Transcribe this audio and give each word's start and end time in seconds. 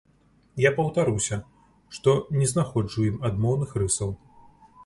Я 0.67 0.71
паўтаруся, 0.79 1.37
што 1.97 2.09
не 2.39 2.49
знаходжу 2.55 2.93
ў 3.01 3.05
ім 3.15 3.29
адмоўных 3.31 3.69
рысаў. 3.83 4.11